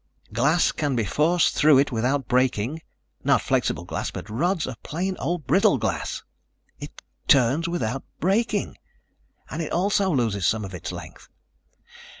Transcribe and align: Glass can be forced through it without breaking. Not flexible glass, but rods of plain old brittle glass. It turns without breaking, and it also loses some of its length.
Glass 0.33 0.71
can 0.71 0.95
be 0.95 1.03
forced 1.05 1.53
through 1.53 1.77
it 1.77 1.91
without 1.91 2.27
breaking. 2.27 2.81
Not 3.23 3.39
flexible 3.39 3.85
glass, 3.85 4.09
but 4.09 4.31
rods 4.31 4.65
of 4.65 4.81
plain 4.81 5.15
old 5.19 5.45
brittle 5.45 5.77
glass. 5.77 6.23
It 6.79 7.03
turns 7.27 7.67
without 7.69 8.03
breaking, 8.19 8.77
and 9.51 9.61
it 9.61 9.71
also 9.71 10.09
loses 10.09 10.47
some 10.47 10.65
of 10.65 10.73
its 10.73 10.91
length. 10.91 11.27